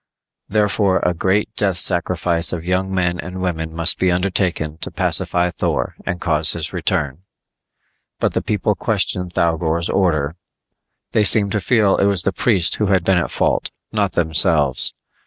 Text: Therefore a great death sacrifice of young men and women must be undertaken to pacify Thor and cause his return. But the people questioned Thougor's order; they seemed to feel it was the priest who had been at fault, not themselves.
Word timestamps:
Therefore 0.47 0.97
a 1.03 1.13
great 1.13 1.55
death 1.55 1.77
sacrifice 1.77 2.51
of 2.53 2.65
young 2.65 2.91
men 2.91 3.19
and 3.19 3.39
women 3.39 3.71
must 3.71 3.99
be 3.99 4.11
undertaken 4.11 4.79
to 4.79 4.89
pacify 4.89 5.51
Thor 5.51 5.93
and 6.07 6.19
cause 6.19 6.53
his 6.53 6.73
return. 6.73 7.19
But 8.19 8.33
the 8.33 8.41
people 8.41 8.73
questioned 8.73 9.33
Thougor's 9.35 9.89
order; 9.89 10.37
they 11.11 11.23
seemed 11.23 11.51
to 11.51 11.61
feel 11.61 11.97
it 11.97 12.05
was 12.05 12.23
the 12.23 12.33
priest 12.33 12.77
who 12.77 12.87
had 12.87 13.03
been 13.03 13.19
at 13.19 13.29
fault, 13.29 13.69
not 13.91 14.13
themselves. 14.13 14.91